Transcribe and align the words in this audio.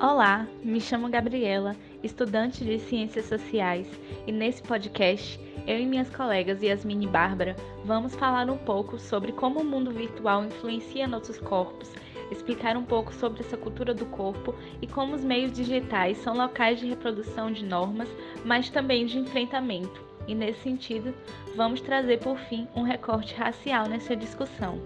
Olá, 0.00 0.46
me 0.62 0.80
chamo 0.80 1.08
Gabriela, 1.08 1.74
estudante 2.04 2.64
de 2.64 2.78
Ciências 2.78 3.24
Sociais, 3.24 3.90
e 4.28 4.30
nesse 4.30 4.62
podcast, 4.62 5.40
eu 5.66 5.76
e 5.76 5.84
minhas 5.84 6.08
colegas 6.08 6.62
Yasmin 6.62 7.02
e 7.02 7.06
Bárbara 7.08 7.56
vamos 7.84 8.14
falar 8.14 8.48
um 8.48 8.56
pouco 8.56 8.96
sobre 8.96 9.32
como 9.32 9.58
o 9.58 9.64
mundo 9.64 9.90
virtual 9.90 10.44
influencia 10.44 11.08
nossos 11.08 11.40
corpos, 11.40 11.90
explicar 12.30 12.76
um 12.76 12.84
pouco 12.84 13.12
sobre 13.12 13.40
essa 13.40 13.56
cultura 13.56 13.92
do 13.92 14.06
corpo 14.06 14.54
e 14.80 14.86
como 14.86 15.16
os 15.16 15.24
meios 15.24 15.50
digitais 15.50 16.16
são 16.18 16.36
locais 16.36 16.78
de 16.78 16.86
reprodução 16.86 17.50
de 17.50 17.64
normas, 17.64 18.08
mas 18.44 18.70
também 18.70 19.04
de 19.04 19.18
enfrentamento. 19.18 20.00
E 20.28 20.34
nesse 20.34 20.60
sentido, 20.60 21.12
vamos 21.56 21.80
trazer 21.80 22.20
por 22.20 22.38
fim 22.38 22.68
um 22.72 22.82
recorte 22.82 23.34
racial 23.34 23.88
nessa 23.88 24.14
discussão. 24.14 24.78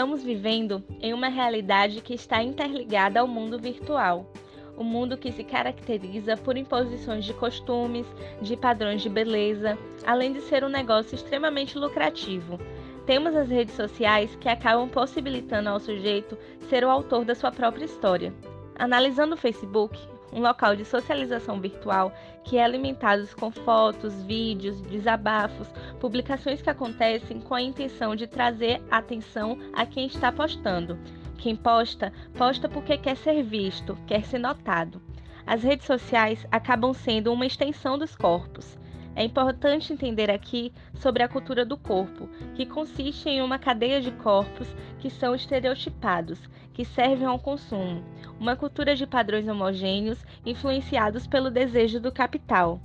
Estamos 0.00 0.24
vivendo 0.24 0.82
em 1.02 1.12
uma 1.12 1.28
realidade 1.28 2.00
que 2.00 2.14
está 2.14 2.42
interligada 2.42 3.20
ao 3.20 3.28
mundo 3.28 3.58
virtual. 3.58 4.32
O 4.74 4.80
um 4.80 4.84
mundo 4.84 5.18
que 5.18 5.30
se 5.30 5.44
caracteriza 5.44 6.38
por 6.38 6.56
imposições 6.56 7.22
de 7.22 7.34
costumes, 7.34 8.06
de 8.40 8.56
padrões 8.56 9.02
de 9.02 9.10
beleza, 9.10 9.76
além 10.06 10.32
de 10.32 10.40
ser 10.40 10.64
um 10.64 10.70
negócio 10.70 11.14
extremamente 11.14 11.76
lucrativo. 11.76 12.58
Temos 13.04 13.36
as 13.36 13.50
redes 13.50 13.74
sociais 13.74 14.34
que 14.36 14.48
acabam 14.48 14.88
possibilitando 14.88 15.68
ao 15.68 15.78
sujeito 15.78 16.34
ser 16.70 16.82
o 16.82 16.88
autor 16.88 17.26
da 17.26 17.34
sua 17.34 17.52
própria 17.52 17.84
história. 17.84 18.32
Analisando 18.78 19.34
o 19.34 19.38
Facebook, 19.38 20.00
um 20.32 20.40
local 20.40 20.76
de 20.76 20.84
socialização 20.84 21.60
virtual 21.60 22.12
que 22.44 22.56
é 22.56 22.64
alimentado 22.64 23.26
com 23.38 23.50
fotos, 23.50 24.22
vídeos, 24.22 24.80
desabafos, 24.82 25.68
publicações 25.98 26.62
que 26.62 26.70
acontecem 26.70 27.40
com 27.40 27.54
a 27.54 27.62
intenção 27.62 28.16
de 28.16 28.26
trazer 28.26 28.82
atenção 28.90 29.58
a 29.72 29.84
quem 29.84 30.06
está 30.06 30.32
postando. 30.32 30.98
Quem 31.38 31.56
posta, 31.56 32.12
posta 32.36 32.68
porque 32.68 32.98
quer 32.98 33.16
ser 33.16 33.42
visto, 33.42 33.96
quer 34.06 34.24
ser 34.24 34.38
notado. 34.38 35.00
As 35.46 35.62
redes 35.62 35.86
sociais 35.86 36.46
acabam 36.50 36.92
sendo 36.92 37.32
uma 37.32 37.46
extensão 37.46 37.98
dos 37.98 38.14
corpos. 38.14 38.78
É 39.16 39.24
importante 39.24 39.92
entender 39.92 40.30
aqui 40.30 40.72
sobre 40.94 41.22
a 41.22 41.28
cultura 41.28 41.64
do 41.64 41.76
corpo, 41.76 42.28
que 42.54 42.64
consiste 42.64 43.28
em 43.28 43.42
uma 43.42 43.58
cadeia 43.58 44.00
de 44.00 44.10
corpos 44.12 44.68
que 44.98 45.10
são 45.10 45.34
estereotipados, 45.34 46.40
que 46.72 46.84
servem 46.84 47.26
ao 47.26 47.38
consumo, 47.38 48.04
uma 48.38 48.54
cultura 48.56 48.94
de 48.94 49.06
padrões 49.06 49.48
homogêneos 49.48 50.24
influenciados 50.46 51.26
pelo 51.26 51.50
desejo 51.50 52.00
do 52.00 52.12
capital. 52.12 52.80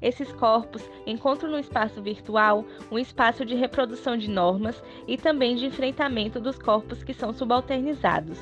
Esses 0.00 0.30
corpos 0.32 0.88
encontram 1.06 1.50
no 1.50 1.58
espaço 1.58 2.00
virtual 2.02 2.64
um 2.90 2.98
espaço 2.98 3.44
de 3.44 3.54
reprodução 3.54 4.16
de 4.16 4.30
normas 4.30 4.82
e 5.06 5.16
também 5.16 5.56
de 5.56 5.66
enfrentamento 5.66 6.40
dos 6.40 6.58
corpos 6.58 7.02
que 7.02 7.14
são 7.14 7.32
subalternizados. 7.32 8.38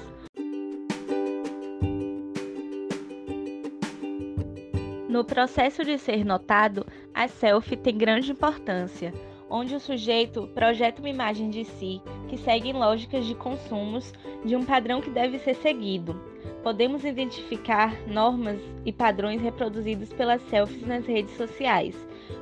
No 5.16 5.24
processo 5.24 5.82
de 5.82 5.96
ser 5.96 6.26
notado, 6.26 6.86
a 7.14 7.26
selfie 7.26 7.74
tem 7.74 7.96
grande 7.96 8.32
importância, 8.32 9.14
onde 9.48 9.74
o 9.74 9.80
sujeito 9.80 10.46
projeta 10.48 11.00
uma 11.00 11.08
imagem 11.08 11.48
de 11.48 11.64
si 11.64 12.02
que 12.28 12.36
segue 12.36 12.70
lógicas 12.70 13.24
de 13.24 13.34
consumos 13.34 14.12
de 14.44 14.54
um 14.54 14.62
padrão 14.62 15.00
que 15.00 15.08
deve 15.08 15.38
ser 15.38 15.54
seguido. 15.54 16.20
Podemos 16.62 17.02
identificar 17.02 17.96
normas 18.06 18.60
e 18.84 18.92
padrões 18.92 19.40
reproduzidos 19.40 20.12
pelas 20.12 20.42
selfies 20.50 20.86
nas 20.86 21.06
redes 21.06 21.34
sociais. 21.34 21.96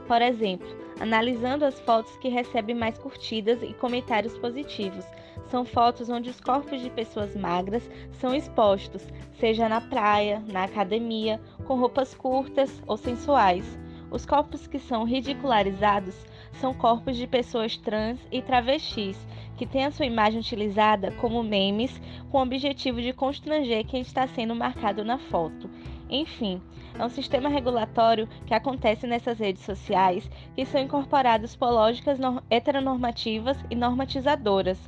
Por 0.06 0.20
exemplo, 0.22 0.66
analisando 1.00 1.64
as 1.64 1.78
fotos 1.80 2.16
que 2.18 2.28
recebem 2.28 2.74
mais 2.74 2.98
curtidas 2.98 3.62
e 3.62 3.74
comentários 3.74 4.36
positivos. 4.38 5.04
São 5.48 5.64
fotos 5.64 6.08
onde 6.08 6.30
os 6.30 6.40
corpos 6.40 6.80
de 6.80 6.90
pessoas 6.90 7.36
magras 7.36 7.88
são 8.12 8.34
expostos, 8.34 9.06
seja 9.38 9.68
na 9.68 9.80
praia, 9.80 10.42
na 10.50 10.64
academia, 10.64 11.40
com 11.66 11.74
roupas 11.74 12.14
curtas 12.14 12.82
ou 12.86 12.96
sensuais. 12.96 13.78
Os 14.10 14.24
corpos 14.24 14.66
que 14.66 14.78
são 14.78 15.04
ridicularizados 15.04 16.14
são 16.60 16.72
corpos 16.72 17.16
de 17.16 17.26
pessoas 17.26 17.76
trans 17.76 18.20
e 18.30 18.40
travestis, 18.40 19.18
que 19.56 19.66
têm 19.66 19.84
a 19.84 19.90
sua 19.90 20.06
imagem 20.06 20.40
utilizada 20.40 21.12
como 21.12 21.42
memes 21.42 22.00
com 22.30 22.38
o 22.38 22.42
objetivo 22.42 23.00
de 23.00 23.12
constranger 23.12 23.84
quem 23.86 24.00
está 24.00 24.26
sendo 24.26 24.54
marcado 24.54 25.04
na 25.04 25.18
foto. 25.18 25.68
Enfim, 26.14 26.62
é 26.96 27.04
um 27.04 27.10
sistema 27.10 27.48
regulatório 27.48 28.28
que 28.46 28.54
acontece 28.54 29.04
nessas 29.04 29.36
redes 29.40 29.64
sociais 29.64 30.30
que 30.54 30.64
são 30.64 30.80
incorporados 30.80 31.56
por 31.56 31.70
lógicas 31.70 32.20
heteronormativas 32.48 33.58
e 33.68 33.74
normatizadoras, 33.74 34.78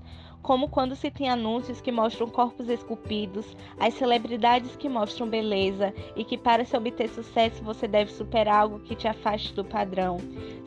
como 0.41 0.69
quando 0.69 0.94
se 0.94 1.10
tem 1.10 1.28
anúncios 1.28 1.81
que 1.81 1.91
mostram 1.91 2.28
corpos 2.28 2.69
esculpidos, 2.69 3.56
as 3.76 3.94
celebridades 3.94 4.76
que 4.76 4.88
mostram 4.88 5.28
beleza 5.28 5.92
e 6.15 6.22
que 6.22 6.38
para 6.38 6.65
se 6.65 6.76
obter 6.76 7.09
sucesso 7.09 7.60
você 7.65 7.88
deve 7.88 8.12
superar 8.12 8.60
algo 8.60 8.78
que 8.78 8.94
te 8.94 9.09
afaste 9.09 9.53
do 9.53 9.65
padrão. 9.65 10.19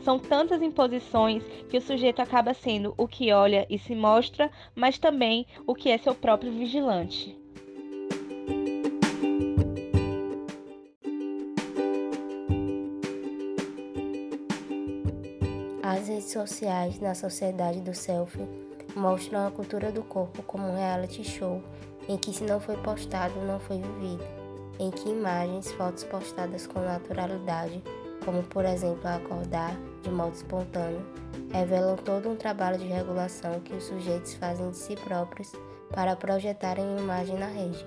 São 0.03 0.19
tantas 0.19 0.61
imposições 0.61 1.41
que 1.69 1.77
o 1.77 1.81
sujeito 1.81 2.21
acaba 2.21 2.53
sendo 2.53 2.93
o 2.97 3.07
que 3.07 3.31
olha 3.31 3.65
e 3.69 3.79
se 3.79 3.95
mostra, 3.95 4.51
mas 4.75 4.99
também 4.99 5.47
o 5.65 5.73
que 5.73 5.89
é 5.89 5.97
seu 5.97 6.13
próprio 6.13 6.51
vigilante. 6.51 7.38
Sociais 16.31 16.99
na 16.99 17.15
sociedade 17.15 17.81
do 17.81 17.93
selfie 17.93 18.47
mostram 18.95 19.47
a 19.47 19.51
cultura 19.51 19.91
do 19.91 20.03
corpo 20.03 20.43
como 20.43 20.67
um 20.67 20.75
reality 20.75 21.23
show 21.23 21.61
em 22.07 22.17
que 22.17 22.33
se 22.33 22.43
não 22.43 22.59
foi 22.59 22.75
postado, 22.77 23.39
não 23.41 23.59
foi 23.59 23.77
vivido, 23.77 24.23
em 24.79 24.89
que 24.89 25.09
imagens, 25.09 25.71
fotos 25.73 26.03
postadas 26.03 26.65
com 26.65 26.79
naturalidade, 26.79 27.83
como 28.25 28.41
por 28.43 28.65
exemplo 28.65 29.07
acordar 29.07 29.75
de 30.01 30.09
modo 30.09 30.33
espontâneo, 30.33 31.05
revelam 31.51 31.95
todo 31.97 32.29
um 32.29 32.35
trabalho 32.35 32.77
de 32.77 32.85
regulação 32.85 33.59
que 33.59 33.73
os 33.73 33.83
sujeitos 33.83 34.33
fazem 34.35 34.71
de 34.71 34.77
si 34.77 34.95
próprios 34.95 35.51
para 35.91 36.15
projetarem 36.15 36.97
imagem 36.97 37.37
na 37.37 37.47
rede. 37.47 37.85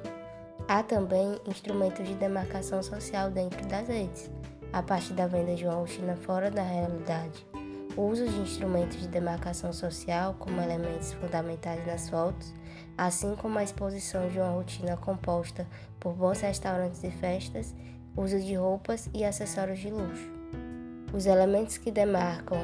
Há 0.68 0.82
também 0.82 1.40
instrumentos 1.46 2.06
de 2.06 2.14
demarcação 2.14 2.82
social 2.82 3.30
dentro 3.30 3.64
das 3.66 3.88
redes, 3.88 4.30
a 4.72 4.82
partir 4.82 5.14
da 5.14 5.26
venda 5.26 5.54
de 5.54 5.64
uma 5.64 5.74
rotina 5.74 6.16
fora 6.16 6.50
da 6.50 6.62
realidade 6.62 7.51
o 7.96 8.02
uso 8.02 8.26
de 8.26 8.40
instrumentos 8.40 8.98
de 8.98 9.08
demarcação 9.08 9.72
social 9.72 10.34
como 10.38 10.60
elementos 10.60 11.12
fundamentais 11.14 11.86
nas 11.86 12.08
fotos, 12.08 12.52
assim 12.96 13.34
como 13.36 13.58
a 13.58 13.64
exposição 13.64 14.28
de 14.28 14.38
uma 14.38 14.50
rotina 14.50 14.96
composta 14.96 15.66
por 16.00 16.14
bons 16.14 16.40
restaurantes 16.40 17.04
e 17.04 17.10
festas, 17.10 17.74
uso 18.16 18.40
de 18.40 18.54
roupas 18.54 19.08
e 19.12 19.24
acessórios 19.24 19.78
de 19.78 19.90
luxo. 19.90 20.30
Os 21.12 21.26
elementos 21.26 21.76
que 21.76 21.90
demarcam 21.90 22.58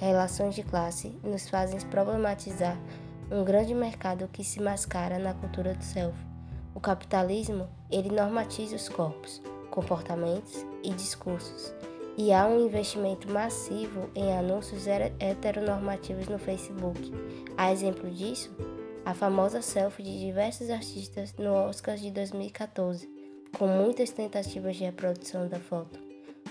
relações 0.00 0.54
de 0.54 0.62
classe 0.62 1.18
nos 1.22 1.48
fazem 1.48 1.80
problematizar 1.82 2.76
um 3.30 3.44
grande 3.44 3.74
mercado 3.74 4.28
que 4.32 4.42
se 4.42 4.60
mascara 4.60 5.18
na 5.18 5.34
cultura 5.34 5.74
do 5.74 5.84
selfie. 5.84 6.26
O 6.74 6.80
capitalismo, 6.80 7.68
ele 7.90 8.10
normatiza 8.10 8.74
os 8.74 8.88
corpos, 8.88 9.40
comportamentos 9.70 10.64
e 10.82 10.90
discursos 10.92 11.72
e 12.18 12.32
há 12.32 12.44
um 12.48 12.66
investimento 12.66 13.30
massivo 13.30 14.10
em 14.12 14.36
anúncios 14.36 14.86
heteronormativos 15.20 16.26
no 16.26 16.36
Facebook. 16.36 17.12
A 17.56 17.72
exemplo 17.72 18.10
disso, 18.10 18.50
a 19.04 19.14
famosa 19.14 19.62
selfie 19.62 20.02
de 20.02 20.18
diversos 20.18 20.68
artistas 20.68 21.32
no 21.38 21.54
Oscar 21.54 21.96
de 21.96 22.10
2014, 22.10 23.08
com 23.56 23.68
muitas 23.68 24.10
tentativas 24.10 24.74
de 24.74 24.84
reprodução 24.84 25.46
da 25.46 25.60
foto. 25.60 26.00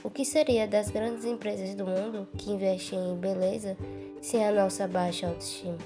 O 0.01 0.09
que 0.09 0.23
seria 0.23 0.65
das 0.65 0.89
grandes 0.89 1.25
empresas 1.25 1.75
do 1.75 1.85
mundo 1.85 2.29
que 2.37 2.49
investem 2.49 2.99
em 2.99 3.17
beleza 3.17 3.75
sem 4.21 4.47
a 4.47 4.53
nossa 4.53 4.87
baixa 4.87 5.27
autoestima? 5.27 5.77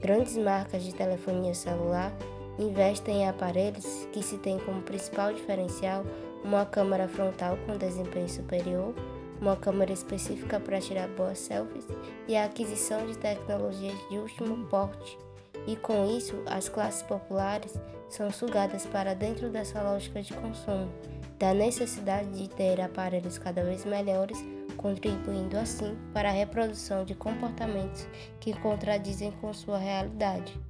Grandes 0.00 0.36
marcas 0.36 0.82
de 0.82 0.92
telefonia 0.92 1.54
celular 1.54 2.12
investem 2.58 3.18
em 3.18 3.28
aparelhos 3.28 4.08
que 4.12 4.24
se 4.24 4.38
tem 4.38 4.58
como 4.58 4.82
principal 4.82 5.32
diferencial 5.32 6.04
uma 6.44 6.66
câmera 6.66 7.08
frontal 7.08 7.56
com 7.66 7.78
desempenho 7.78 8.28
superior, 8.28 8.94
uma 9.40 9.56
câmera 9.56 9.92
específica 9.92 10.60
para 10.60 10.80
tirar 10.80 11.08
boas 11.08 11.38
selfies 11.38 11.86
e 12.28 12.36
a 12.36 12.44
aquisição 12.44 13.06
de 13.06 13.16
tecnologias 13.16 13.98
de 14.10 14.18
último 14.18 14.66
porte. 14.66 15.18
E 15.66 15.76
com 15.76 16.06
isso, 16.06 16.42
as 16.46 16.68
classes 16.68 17.02
populares 17.02 17.74
são 18.08 18.30
sugadas 18.30 18.86
para 18.86 19.14
dentro 19.14 19.48
dessa 19.48 19.82
lógica 19.82 20.22
de 20.22 20.34
consumo, 20.34 20.92
da 21.38 21.54
necessidade 21.54 22.30
de 22.30 22.48
ter 22.48 22.80
aparelhos 22.80 23.38
cada 23.38 23.64
vez 23.64 23.84
melhores, 23.84 24.38
contribuindo 24.76 25.56
assim 25.56 25.96
para 26.12 26.28
a 26.28 26.32
reprodução 26.32 27.04
de 27.04 27.14
comportamentos 27.14 28.06
que 28.38 28.52
contradizem 28.60 29.32
com 29.40 29.52
sua 29.54 29.78
realidade. 29.78 30.60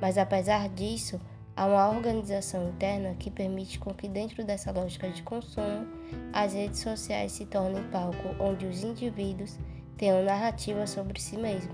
Mas 0.00 0.18
apesar 0.18 0.68
disso, 0.68 1.18
Há 1.56 1.66
uma 1.66 1.88
organização 1.88 2.68
interna 2.68 3.14
que 3.14 3.30
permite 3.30 3.78
com 3.78 3.94
que 3.94 4.08
dentro 4.08 4.44
dessa 4.44 4.72
lógica 4.72 5.08
de 5.08 5.22
consumo, 5.22 5.86
as 6.32 6.52
redes 6.52 6.80
sociais 6.80 7.30
se 7.30 7.46
tornem 7.46 7.82
palco 7.90 8.34
onde 8.40 8.66
os 8.66 8.82
indivíduos 8.82 9.56
tenham 9.96 10.24
narrativa 10.24 10.84
sobre 10.84 11.20
si 11.20 11.36
mesmo, 11.36 11.72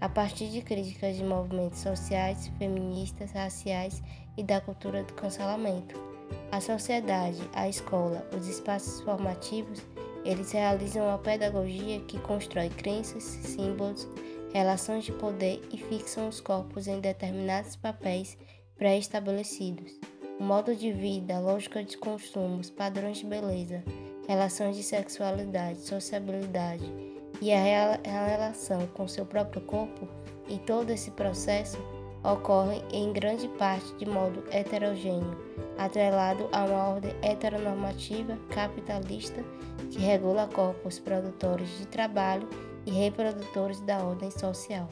a 0.00 0.08
partir 0.08 0.48
de 0.50 0.62
críticas 0.62 1.16
de 1.16 1.24
movimentos 1.24 1.80
sociais, 1.80 2.52
feministas, 2.56 3.32
raciais 3.32 4.00
e 4.36 4.44
da 4.44 4.60
cultura 4.60 5.02
do 5.02 5.12
cancelamento. 5.14 6.00
A 6.52 6.60
sociedade, 6.60 7.42
a 7.52 7.68
escola, 7.68 8.24
os 8.36 8.46
espaços 8.46 9.00
formativos, 9.00 9.82
eles 10.24 10.52
realizam 10.52 11.08
uma 11.08 11.18
pedagogia 11.18 11.98
que 12.02 12.20
constrói 12.20 12.68
crenças, 12.68 13.24
símbolos, 13.24 14.06
relações 14.52 15.04
de 15.04 15.12
poder 15.12 15.60
e 15.72 15.78
fixam 15.78 16.28
os 16.28 16.40
corpos 16.40 16.86
em 16.86 17.00
determinados 17.00 17.74
papéis 17.74 18.38
pré-estabelecidos. 18.80 19.92
O 20.40 20.42
modo 20.42 20.74
de 20.74 20.90
vida, 20.90 21.38
lógica 21.38 21.84
de 21.84 21.98
consumos, 21.98 22.70
padrões 22.70 23.18
de 23.18 23.26
beleza, 23.26 23.84
relações 24.26 24.74
de 24.74 24.82
sexualidade, 24.82 25.80
sociabilidade 25.80 26.90
e 27.42 27.52
a, 27.52 28.00
relação 28.26 28.86
com 28.94 29.06
seu 29.06 29.26
próprio 29.26 29.60
corpo 29.60 30.08
e 30.48 30.56
todo 30.60 30.88
esse 30.88 31.10
processo 31.10 31.76
ocorrem 32.24 32.82
em 32.90 33.12
grande 33.12 33.48
parte 33.48 33.94
de 33.98 34.06
modo 34.06 34.42
heterogêneo, 34.50 35.38
atrelado 35.76 36.48
a 36.50 36.64
uma 36.64 36.88
ordem 36.88 37.14
heteronormativa 37.20 38.38
capitalista 38.48 39.44
que 39.90 39.98
regula 39.98 40.48
corpos 40.48 40.98
produtores 40.98 41.68
de 41.76 41.86
trabalho 41.86 42.48
e 42.86 42.90
reprodutores 42.90 43.78
da 43.82 43.98
ordem 44.02 44.30
social. 44.30 44.88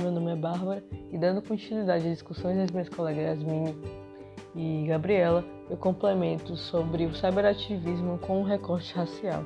Meu 0.00 0.12
nome 0.12 0.30
é 0.30 0.36
Bárbara 0.36 0.84
e 1.12 1.18
dando 1.18 1.42
continuidade 1.42 2.06
às 2.06 2.12
discussões 2.12 2.56
das 2.56 2.70
minhas 2.70 2.88
colegas 2.88 3.40
Yasmin 3.40 3.74
e 4.54 4.86
Gabriela, 4.86 5.44
eu 5.68 5.76
complemento 5.76 6.56
sobre 6.56 7.04
o 7.04 7.14
cyberativismo 7.14 8.16
com 8.18 8.40
o 8.40 8.44
recorte 8.44 8.94
racial. 8.94 9.44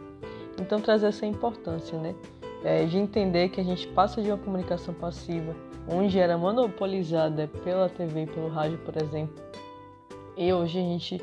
Então 0.61 0.79
trazer 0.79 1.07
essa 1.07 1.25
importância, 1.25 1.99
né, 1.99 2.15
é, 2.63 2.85
de 2.85 2.99
entender 2.99 3.49
que 3.49 3.63
a 3.63 3.65
gente 3.65 3.89
passa 3.89 4.21
de 4.21 4.29
uma 4.31 4.37
comunicação 4.37 4.93
passiva, 4.93 5.57
onde 5.89 6.19
era 6.19 6.37
monopolizada 6.37 7.49
pela 7.65 7.89
TV 7.89 8.25
e 8.25 8.27
pelo 8.27 8.49
rádio, 8.49 8.77
por 8.79 8.97
exemplo, 9.03 9.35
e 10.37 10.53
hoje 10.53 10.79
a 10.79 10.83
gente 10.83 11.21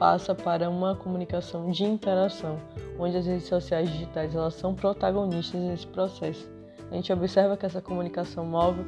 passa 0.00 0.34
para 0.34 0.68
uma 0.68 0.96
comunicação 0.96 1.70
de 1.70 1.84
interação, 1.84 2.58
onde 2.98 3.16
as 3.16 3.24
redes 3.24 3.46
sociais 3.46 3.88
digitais 3.88 4.34
elas 4.34 4.54
são 4.54 4.74
protagonistas 4.74 5.60
nesse 5.60 5.86
processo. 5.86 6.51
A 6.92 6.94
gente 6.94 7.10
observa 7.10 7.56
que 7.56 7.64
essa 7.64 7.80
comunicação 7.80 8.44
móvel 8.44 8.84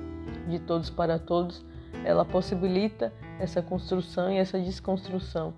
de 0.47 0.59
todos 0.59 0.91
para 0.91 1.19
todos, 1.19 1.65
ela 2.05 2.23
possibilita 2.23 3.11
essa 3.41 3.63
construção 3.63 4.31
e 4.31 4.37
essa 4.37 4.61
desconstrução 4.61 5.55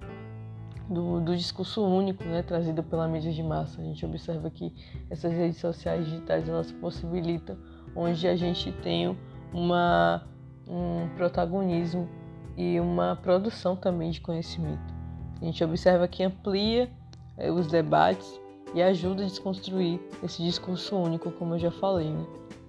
do, 0.88 1.20
do 1.20 1.36
discurso 1.36 1.84
único, 1.84 2.22
né, 2.22 2.44
trazido 2.44 2.84
pela 2.84 3.08
mídia 3.08 3.32
de 3.32 3.42
massa. 3.42 3.80
A 3.80 3.84
gente 3.84 4.06
observa 4.06 4.48
que 4.48 4.72
essas 5.10 5.32
redes 5.32 5.56
sociais 5.56 6.04
digitais 6.04 6.48
elas 6.48 6.70
possibilitam 6.70 7.56
onde 7.96 8.28
a 8.28 8.36
gente 8.36 8.70
tem 8.70 9.18
uma, 9.52 10.22
um 10.68 11.08
protagonismo 11.16 12.08
e 12.56 12.78
uma 12.78 13.16
produção 13.16 13.74
também 13.74 14.12
de 14.12 14.20
conhecimento. 14.20 14.94
A 15.42 15.44
gente 15.44 15.64
observa 15.64 16.06
que 16.06 16.22
amplia 16.22 16.88
é, 17.36 17.50
os 17.50 17.66
debates 17.66 18.40
e 18.74 18.82
ajuda 18.82 19.22
a 19.22 19.26
desconstruir 19.26 20.00
esse 20.22 20.42
discurso 20.42 20.96
único, 20.96 21.30
como 21.32 21.54
eu 21.54 21.58
já 21.58 21.70
falei. 21.70 22.10
Né? 22.10 22.26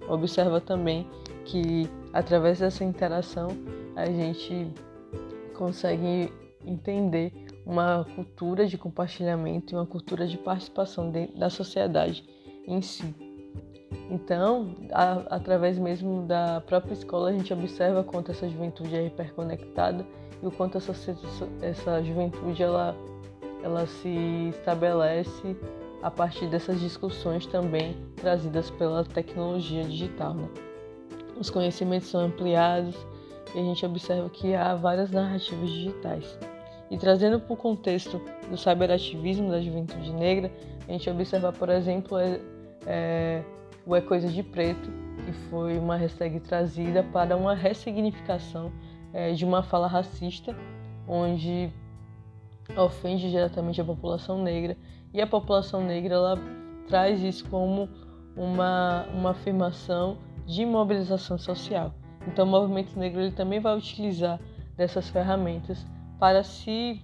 Observa 0.08 0.60
também 0.60 1.06
que 1.44 1.88
através 2.12 2.60
dessa 2.60 2.84
interação 2.84 3.48
a 3.96 4.06
gente 4.06 4.68
consegue 5.54 6.32
entender 6.64 7.32
uma 7.66 8.06
cultura 8.14 8.66
de 8.66 8.78
compartilhamento 8.78 9.74
e 9.74 9.76
uma 9.76 9.86
cultura 9.86 10.26
de 10.26 10.38
participação 10.38 11.12
da 11.36 11.50
sociedade 11.50 12.24
em 12.66 12.80
si. 12.80 13.14
Então, 14.10 14.74
a, 14.92 15.36
através 15.36 15.78
mesmo 15.78 16.22
da 16.26 16.62
própria 16.62 16.94
escola, 16.94 17.28
a 17.28 17.32
gente 17.32 17.52
observa 17.52 18.02
quanto 18.02 18.30
essa 18.30 18.48
juventude 18.48 18.96
é 18.96 19.06
hiperconectada 19.06 20.06
e 20.42 20.46
o 20.46 20.50
quanto 20.50 20.78
essa, 20.78 20.92
essa 21.60 22.02
juventude 22.02 22.62
ela, 22.62 22.96
ela 23.62 23.86
se 23.86 24.48
estabelece 24.50 25.56
a 26.02 26.10
partir 26.10 26.46
dessas 26.46 26.80
discussões 26.80 27.46
também 27.46 27.96
trazidas 28.16 28.70
pela 28.70 29.04
tecnologia 29.04 29.84
digital. 29.84 30.34
Né? 30.34 30.48
Os 31.38 31.50
conhecimentos 31.50 32.08
são 32.08 32.20
ampliados 32.20 32.94
e 33.54 33.58
a 33.58 33.62
gente 33.62 33.84
observa 33.84 34.28
que 34.30 34.54
há 34.54 34.74
várias 34.74 35.10
narrativas 35.10 35.70
digitais. 35.70 36.38
E 36.90 36.96
trazendo 36.96 37.38
para 37.38 37.52
o 37.52 37.56
contexto 37.56 38.20
do 38.48 38.56
cyberativismo 38.56 39.50
da 39.50 39.60
juventude 39.60 40.12
negra, 40.12 40.50
a 40.88 40.92
gente 40.92 41.08
observa, 41.10 41.52
por 41.52 41.68
exemplo, 41.68 42.18
é, 42.18 42.40
é, 42.86 43.42
o 43.84 43.94
É 43.94 44.00
Coisa 44.00 44.28
de 44.28 44.42
Preto, 44.42 44.90
que 45.24 45.32
foi 45.50 45.78
uma 45.78 45.96
hashtag 45.96 46.40
trazida 46.40 47.02
para 47.02 47.36
uma 47.36 47.54
ressignificação 47.54 48.72
é, 49.12 49.32
de 49.32 49.44
uma 49.44 49.62
fala 49.62 49.86
racista, 49.86 50.56
onde 51.06 51.70
ofende 52.76 53.30
diretamente 53.30 53.80
a 53.80 53.84
população 53.84 54.42
negra 54.42 54.76
e 55.12 55.20
a 55.20 55.26
população 55.26 55.82
negra 55.82 56.14
ela 56.14 56.38
traz 56.86 57.22
isso 57.22 57.44
como 57.48 57.88
uma, 58.36 59.06
uma 59.14 59.30
afirmação 59.30 60.18
de 60.46 60.64
mobilização 60.64 61.38
social. 61.38 61.92
Então 62.26 62.46
o 62.46 62.48
movimento 62.48 62.98
negro 62.98 63.20
ele 63.20 63.32
também 63.32 63.60
vai 63.60 63.76
utilizar 63.76 64.40
dessas 64.76 65.08
ferramentas 65.10 65.86
para 66.18 66.42
se, 66.42 67.00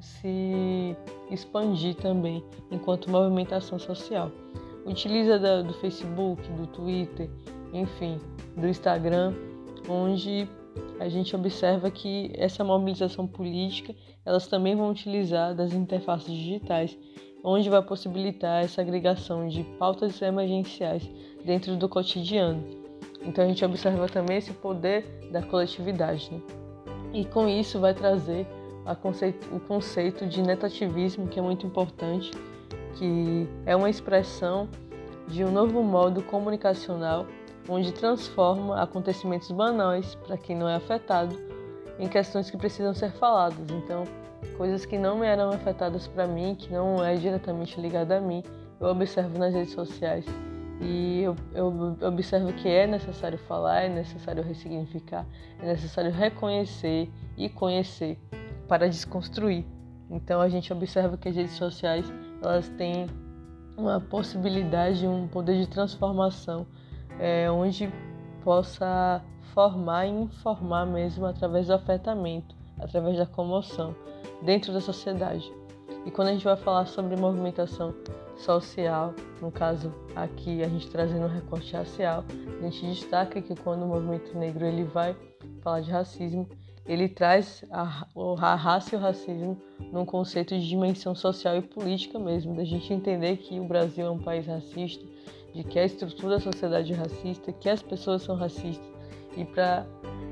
se 0.00 0.96
expandir 1.30 1.94
também 1.96 2.44
enquanto 2.70 3.10
movimentação 3.10 3.78
social. 3.78 4.30
Utiliza 4.86 5.38
da, 5.38 5.62
do 5.62 5.72
Facebook, 5.74 6.42
do 6.52 6.66
Twitter, 6.66 7.30
enfim, 7.72 8.20
do 8.56 8.68
Instagram, 8.68 9.32
onde 9.88 10.48
a 11.00 11.08
gente 11.08 11.34
observa 11.34 11.90
que 11.90 12.32
essa 12.34 12.62
mobilização 12.62 13.26
política 13.26 13.94
elas 14.24 14.46
também 14.46 14.74
vão 14.74 14.90
utilizar 14.90 15.54
das 15.54 15.72
interfaces 15.72 16.32
digitais, 16.32 16.96
onde 17.44 17.68
vai 17.68 17.82
possibilitar 17.82 18.64
essa 18.64 18.80
agregação 18.80 19.46
de 19.46 19.62
pautas 19.78 20.20
emergenciais 20.22 21.08
dentro 21.44 21.76
do 21.76 21.88
cotidiano. 21.88 22.64
Então 23.22 23.44
a 23.44 23.46
gente 23.46 23.62
observa 23.62 24.08
também 24.08 24.38
esse 24.38 24.52
poder 24.52 25.04
da 25.30 25.42
coletividade. 25.42 26.32
Né? 26.32 26.40
E 27.12 27.24
com 27.26 27.46
isso 27.46 27.78
vai 27.78 27.92
trazer 27.92 28.46
conceito, 29.02 29.54
o 29.54 29.60
conceito 29.60 30.26
de 30.26 30.42
netativismo, 30.42 31.28
que 31.28 31.38
é 31.38 31.42
muito 31.42 31.66
importante, 31.66 32.30
que 32.94 33.46
é 33.66 33.76
uma 33.76 33.90
expressão 33.90 34.68
de 35.28 35.44
um 35.44 35.50
novo 35.50 35.82
modo 35.82 36.22
comunicacional 36.22 37.26
onde 37.68 37.92
transforma 37.92 38.82
acontecimentos 38.82 39.50
banais 39.50 40.14
para 40.16 40.36
quem 40.36 40.56
não 40.56 40.68
é 40.68 40.74
afetado 40.74 41.36
em 41.98 42.08
questões 42.08 42.50
que 42.50 42.56
precisam 42.56 42.92
ser 42.92 43.12
faladas. 43.12 43.70
Então, 43.70 44.04
coisas 44.56 44.84
que 44.86 44.98
não 44.98 45.22
eram 45.22 45.50
afetadas 45.50 46.06
para 46.06 46.26
mim, 46.26 46.54
que 46.54 46.72
não 46.72 47.04
é 47.04 47.14
diretamente 47.16 47.80
ligada 47.80 48.18
a 48.18 48.20
mim, 48.20 48.42
eu 48.80 48.88
observo 48.88 49.38
nas 49.38 49.54
redes 49.54 49.72
sociais 49.72 50.24
e 50.80 51.22
eu, 51.22 51.36
eu, 51.54 51.96
observo 52.08 52.52
que 52.52 52.68
é 52.68 52.86
necessário 52.86 53.38
falar, 53.38 53.82
é 53.82 53.88
necessário 53.88 54.42
ressignificar, 54.42 55.24
é 55.60 55.66
necessário 55.66 56.10
reconhecer 56.10 57.10
e 57.36 57.48
conhecer 57.48 58.18
para 58.68 58.88
desconstruir. 58.88 59.64
Então 60.10 60.40
a 60.40 60.48
gente 60.48 60.72
observa 60.72 61.16
que 61.16 61.28
as 61.28 61.36
redes 61.36 61.54
sociais 61.54 62.12
elas 62.42 62.68
têm 62.70 63.06
uma 63.76 64.00
possibilidade, 64.00 65.06
um 65.06 65.26
poder 65.26 65.58
de 65.58 65.68
transformação 65.68 66.66
é, 67.18 67.50
onde 67.50 67.90
possa 68.42 69.22
formar 69.54 70.06
e 70.06 70.10
informar 70.10 70.84
mesmo 70.84 71.24
através 71.26 71.68
do 71.68 71.74
afetamento, 71.74 72.54
através 72.78 73.16
da 73.16 73.26
comoção 73.26 73.94
dentro 74.44 74.72
da 74.72 74.80
sociedade. 74.80 75.52
E 76.06 76.10
quando 76.10 76.28
a 76.28 76.32
gente 76.32 76.44
vai 76.44 76.56
falar 76.56 76.86
sobre 76.86 77.16
movimentação 77.16 77.94
social, 78.36 79.14
no 79.40 79.50
caso 79.50 79.92
aqui 80.14 80.62
a 80.62 80.68
gente 80.68 80.90
trazendo 80.90 81.24
um 81.24 81.28
recorte 81.28 81.74
racial, 81.74 82.24
a 82.60 82.62
gente 82.64 82.86
destaca 82.86 83.40
que 83.40 83.54
quando 83.56 83.84
o 83.84 83.88
movimento 83.88 84.36
negro 84.36 84.66
ele 84.66 84.84
vai 84.84 85.16
falar 85.62 85.80
de 85.80 85.90
racismo, 85.90 86.46
ele 86.86 87.08
traz 87.08 87.64
a, 87.70 88.06
a 88.38 88.54
raça 88.54 88.94
e 88.94 88.98
o 88.98 89.00
racismo 89.00 89.56
num 89.90 90.04
conceito 90.04 90.54
de 90.58 90.68
dimensão 90.68 91.14
social 91.14 91.56
e 91.56 91.62
política 91.62 92.18
mesmo, 92.18 92.54
da 92.54 92.64
gente 92.64 92.92
entender 92.92 93.38
que 93.38 93.58
o 93.58 93.64
Brasil 93.64 94.06
é 94.06 94.10
um 94.10 94.18
país 94.18 94.46
racista, 94.46 95.04
de 95.54 95.64
que 95.64 95.78
a 95.78 95.84
estrutura 95.84 96.34
da 96.34 96.40
sociedade 96.40 96.92
é 96.92 96.96
racista, 96.96 97.52
que 97.52 97.70
as 97.70 97.80
pessoas 97.80 98.22
são 98.22 98.36
racistas. 98.36 98.86
E 99.36 99.44
para 99.44 99.86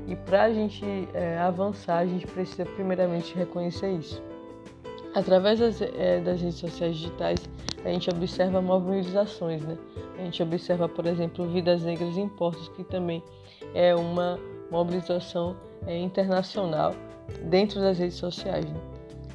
e 0.07 0.35
a 0.35 0.53
gente 0.53 0.85
é, 1.13 1.37
avançar, 1.37 1.99
a 1.99 2.05
gente 2.05 2.27
precisa 2.27 2.65
primeiramente 2.65 3.33
reconhecer 3.35 3.91
isso. 3.91 4.21
Através 5.15 5.59
das, 5.59 5.81
é, 5.81 6.19
das 6.19 6.41
redes 6.41 6.57
sociais 6.57 6.97
digitais, 6.97 7.49
a 7.85 7.89
gente 7.89 8.09
observa 8.09 8.61
mobilizações, 8.61 9.61
né? 9.61 9.77
A 10.17 10.23
gente 10.23 10.41
observa, 10.41 10.89
por 10.89 11.05
exemplo, 11.05 11.47
Vidas 11.47 11.83
Negras 11.83 12.17
em 12.17 12.27
Portos, 12.27 12.67
que 12.69 12.83
também 12.83 13.23
é 13.73 13.95
uma 13.95 14.39
mobilização 14.71 15.55
é, 15.85 15.97
internacional 15.97 16.93
dentro 17.43 17.79
das 17.79 17.99
redes 17.99 18.17
sociais. 18.17 18.65
Né? 18.65 18.79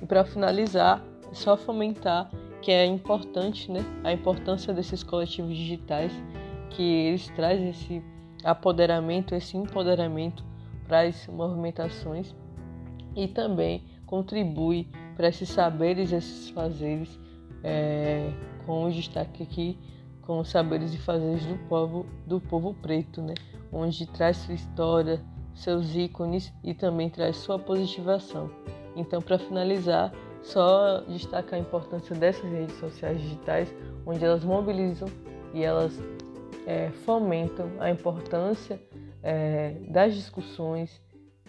E 0.02 0.06
para 0.06 0.24
finalizar, 0.24 1.04
é 1.30 1.34
só 1.34 1.56
fomentar 1.56 2.30
que 2.60 2.72
é 2.72 2.84
importante, 2.84 3.70
né, 3.70 3.84
a 4.02 4.12
importância 4.12 4.74
desses 4.74 5.02
coletivos 5.02 5.56
digitais, 5.56 6.12
que 6.70 6.82
eles 6.82 7.28
trazem 7.28 7.70
esse 7.70 8.02
apoderamento, 8.44 9.34
esse 9.34 9.56
empoderamento 9.56 10.47
para 10.88 11.02
as 11.02 11.26
movimentações 11.28 12.34
e 13.14 13.28
também 13.28 13.84
contribui 14.06 14.88
para 15.16 15.28
esses 15.28 15.48
saberes, 15.48 16.12
esses 16.12 16.50
fazeres, 16.50 17.20
é, 17.62 18.32
com 18.64 18.86
o 18.86 18.90
destaque 18.90 19.42
aqui 19.42 19.78
com 20.28 20.40
os 20.40 20.50
saberes 20.50 20.92
e 20.92 20.98
fazeres 20.98 21.42
do 21.46 21.56
povo, 21.68 22.04
do 22.26 22.38
povo 22.38 22.74
preto, 22.74 23.22
né? 23.22 23.32
onde 23.72 24.06
traz 24.06 24.36
sua 24.36 24.52
história, 24.52 25.24
seus 25.54 25.96
ícones 25.96 26.52
e 26.62 26.74
também 26.74 27.08
traz 27.08 27.38
sua 27.38 27.58
positivação. 27.58 28.50
Então, 28.94 29.22
para 29.22 29.38
finalizar, 29.38 30.12
só 30.42 31.00
destacar 31.08 31.54
a 31.54 31.62
importância 31.62 32.14
dessas 32.14 32.44
redes 32.44 32.78
sociais 32.78 33.18
digitais, 33.22 33.74
onde 34.04 34.22
elas 34.22 34.44
mobilizam 34.44 35.08
e 35.54 35.62
elas 35.62 35.98
é, 36.66 36.90
fomentam 37.06 37.70
a 37.80 37.90
importância 37.90 38.78
é, 39.22 39.74
das 39.88 40.14
discussões 40.14 41.00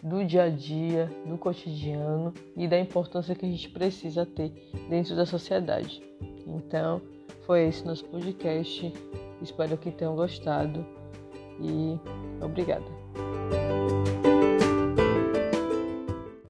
do 0.02 0.24
dia 0.24 0.44
a 0.44 0.50
dia, 0.50 1.12
do 1.26 1.38
cotidiano 1.38 2.34
e 2.56 2.68
da 2.68 2.80
importância 2.80 3.36
que 3.36 3.46
a 3.46 3.50
gente 3.50 3.70
precisa 3.70 4.26
ter 4.26 4.72
dentro 4.90 5.16
da 5.16 5.26
sociedade. 5.26 6.02
Então, 6.48 7.02
foi 7.46 7.68
esse 7.68 7.86
nosso 7.86 8.06
podcast. 8.06 8.94
Espero 9.42 9.78
que 9.78 9.92
tenham 9.92 10.16
gostado 10.16 10.86
e 11.60 12.00
obrigada. 12.44 12.86